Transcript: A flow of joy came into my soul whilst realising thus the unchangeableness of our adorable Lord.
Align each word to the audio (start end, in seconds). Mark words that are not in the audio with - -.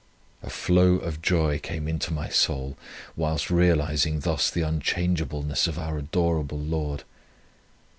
A 0.41 0.49
flow 0.49 0.95
of 0.95 1.21
joy 1.21 1.59
came 1.59 1.87
into 1.87 2.11
my 2.11 2.27
soul 2.27 2.75
whilst 3.15 3.51
realising 3.51 4.21
thus 4.21 4.49
the 4.49 4.63
unchangeableness 4.63 5.67
of 5.67 5.77
our 5.77 5.99
adorable 5.99 6.57
Lord. 6.57 7.03